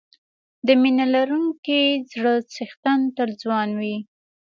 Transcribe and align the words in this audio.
د 0.65 0.67
مینه 0.81 1.05
لرونکي 1.15 1.81
زړه 2.11 2.33
څښتن 2.53 2.99
تل 3.15 3.29
ځوان 3.41 3.69
وي. 3.79 3.97